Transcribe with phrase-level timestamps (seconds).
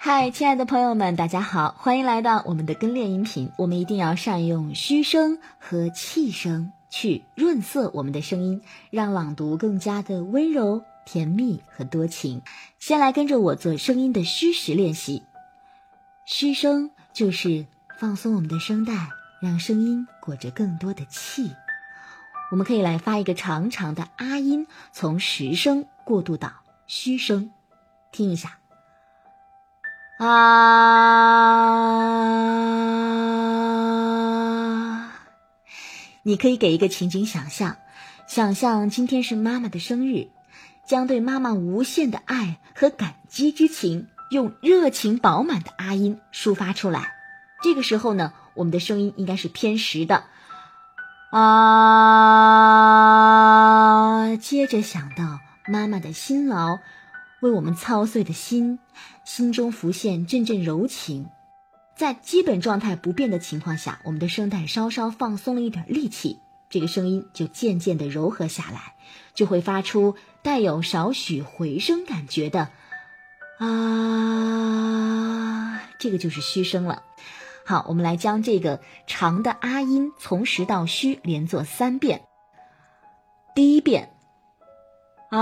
[0.00, 3.50] 嗨，亲爱的朋友们，大家好，欢迎来到我们的跟练音频。
[3.58, 12.40] 我们一定要善用虚声和气声去润色我们的声音，让朗读更加的温柔、甜蜜和多情。
[12.78, 15.24] 先来跟着我做声音的虚实练习。
[16.24, 17.66] 虚声就是
[17.98, 19.08] 放松我们的声带，
[19.42, 21.50] 让声音裹着更多的气。
[22.52, 26.52] 我们可以来发一个长长的啊音，从实声过渡到
[26.86, 27.50] 虚声，
[28.12, 28.58] 听一下。
[30.18, 30.28] 啊！
[36.24, 37.76] 你可以给一个情景想象，
[38.26, 40.28] 想象今天是妈妈的生日，
[40.86, 47.12] 将对妈妈无限的爱和感激之情，用热情饱满的啊音抒发出来。
[47.62, 50.24] 这个时候呢，我们的声音应该是偏实的。
[51.30, 51.46] 啊！
[54.36, 56.80] 接着想到妈妈的辛劳。
[57.40, 58.78] 为我们操碎的心，
[59.24, 61.28] 心中浮现阵阵柔情。
[61.96, 68.94] 在基本状态不变的情况下，我们的声带稍稍放松了一点力气，这个声音就渐渐的柔和下来，
[69.34, 72.70] 就会发出带有少许回声感觉的
[73.58, 73.68] 啊，
[75.98, 77.02] 这个就是虚声了。
[77.64, 82.22] 好，我们来将这个长的啊音从实到虚连做三遍。
[83.54, 84.10] 第一遍。
[85.30, 85.38] 啊，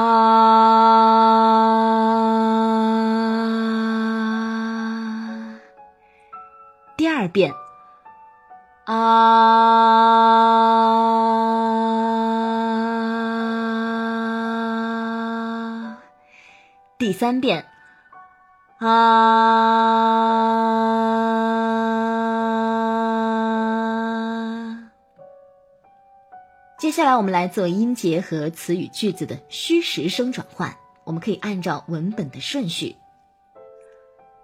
[7.27, 7.53] 二遍，
[8.85, 8.95] 啊，
[16.97, 17.67] 第三遍，
[18.79, 18.87] 啊。
[26.79, 30.77] 接下来，我们来做音节和词语句子的虚实声转换。
[31.03, 32.95] 我们可以按照文本的顺序：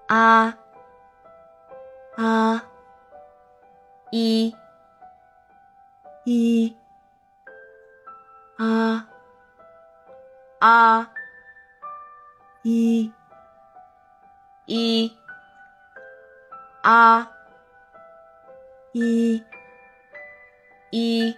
[0.08, 0.58] 啊。
[2.16, 2.64] 啊，
[4.14, 4.54] 一。
[6.26, 6.76] 一。
[8.58, 9.08] 啊。
[10.60, 11.10] 啊，
[12.62, 13.10] 一。
[14.66, 15.16] 一。
[16.82, 17.32] 啊。
[18.92, 19.42] 一。
[20.90, 21.34] 一。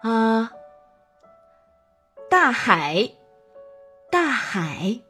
[0.00, 0.52] 啊，
[2.30, 3.10] 大海，
[4.12, 5.00] 大海，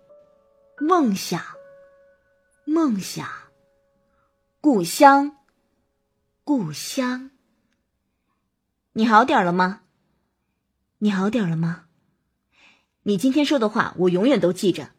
[0.78, 1.42] 梦想，
[2.64, 3.28] 梦想，
[4.62, 5.36] 故乡，
[6.46, 7.30] 故乡。
[8.92, 9.80] 你好点了吗？
[10.98, 11.86] 你好点了吗？
[13.04, 14.90] 你今天说的话，我永远都记着。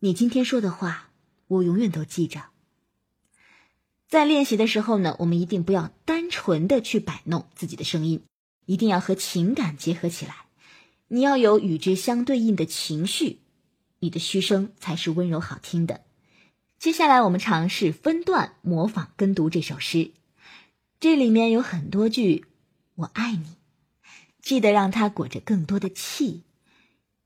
[0.00, 1.10] 你今天说的话，
[1.46, 2.46] 我永远都记着。
[4.08, 8.24] 在练习的时候呢，我们一定不要单纯的去摆弄自己的声音。
[8.66, 10.46] 一定要和情感结合起来，
[11.06, 13.38] 你要有与之相对应的情绪，
[14.00, 16.00] 你的嘘声才是温柔好听的。
[16.80, 20.10] 接下来，我们尝试分段模仿跟读这首诗，
[21.00, 22.46] 这里面有很多句
[22.96, 23.56] “我爱你”，
[24.42, 26.42] 记得让它裹着更多的气，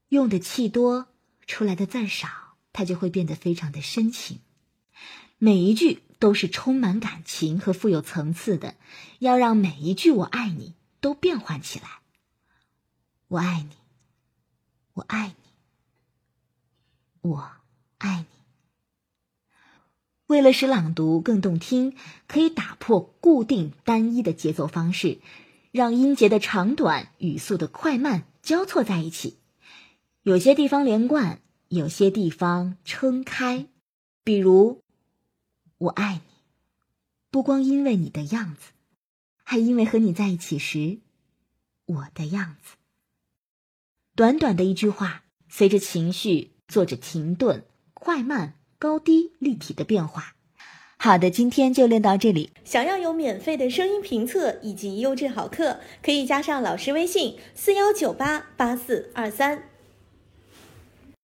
[0.08, 1.08] 用的气多，
[1.46, 2.28] 出来的字少，
[2.72, 4.40] 它就会变得非常的深情。
[5.38, 8.76] 每一句都是充满感情和富有层次的，
[9.18, 10.74] 要让每一句“我爱你”。
[11.02, 11.98] 都变换起来。
[13.26, 13.76] 我爱你，
[14.92, 15.34] 我爱
[17.22, 17.50] 你，我
[17.98, 18.31] 爱你。
[20.32, 21.94] 为了使朗读更动听，
[22.26, 25.18] 可以打破固定单一的节奏方式，
[25.72, 29.36] 让音节的长短、语速的快慢交错在一起。
[30.22, 33.66] 有些地方连贯，有些地方撑开。
[34.24, 34.80] 比如，
[35.76, 36.32] 我爱你，
[37.30, 38.72] 不光因为你的样子。
[39.44, 41.00] 还因为和你在一起时，
[41.84, 42.76] 我的样子。
[44.16, 50.34] 短短的一句话，随着情绪做着停顿、快慢、高低、立体的变化。
[50.96, 52.50] 好的，今天就练到这里。
[52.64, 59.68] 想要有免费的声音评测以及优质好课，可以加上老师微信：四幺九八八四二三。